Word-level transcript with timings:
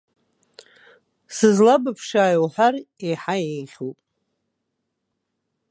Сызлабԥшааи 1.35 2.37
уҳәар 2.43 2.75
еиҳа 3.05 3.35
еиӷьуп. 3.51 3.97